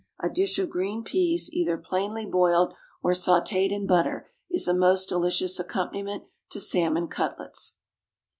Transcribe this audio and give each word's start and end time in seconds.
A 0.19 0.31
dish 0.31 0.57
of 0.57 0.71
green 0.71 1.03
peas, 1.03 1.47
either 1.53 1.77
plainly 1.77 2.25
boiled, 2.25 2.73
or 3.03 3.11
sautéd 3.11 3.69
in 3.71 3.85
butter, 3.85 4.31
is 4.49 4.67
a 4.67 4.73
most 4.73 5.07
delicious 5.09 5.59
accompaniment 5.59 6.23
to 6.49 6.59
salmon 6.59 7.07
cutlets. 7.07 7.75